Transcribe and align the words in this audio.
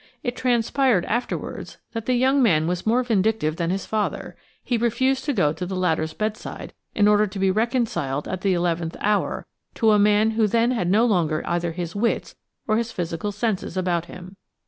It 0.23 0.35
transpired 0.35 1.05
afterwards 1.05 1.77
that 1.91 2.07
the 2.07 2.15
young 2.15 2.41
man 2.41 2.65
was 2.65 2.87
more 2.87 3.03
vindictive 3.03 3.57
than 3.57 3.69
his 3.69 3.85
father; 3.85 4.35
he 4.63 4.75
refused 4.75 5.25
to 5.25 5.33
go 5.33 5.53
to 5.53 5.63
the 5.63 5.75
latter's 5.75 6.15
bedside 6.15 6.73
in 6.95 7.07
order 7.07 7.27
to 7.27 7.37
be 7.37 7.51
reconciled 7.51 8.27
at 8.27 8.41
the 8.41 8.55
eleventh 8.55 8.97
hour 8.99 9.45
to 9.75 9.91
a 9.91 9.99
man 9.99 10.31
who 10.31 10.47
then 10.47 10.71
had 10.71 10.89
no 10.89 11.05
longer 11.05 11.43
either 11.45 11.71
his 11.71 11.95
wits 11.95 12.35
or 12.67 12.77
his 12.77 12.91
physical 12.91 13.31
senses 13.31 13.77
about 13.77 14.05
him. 14.05 14.37